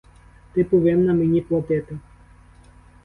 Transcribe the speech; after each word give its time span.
Ти 0.53 0.63
повинна 0.63 1.13
мені 1.13 1.41
платити. 1.41 1.99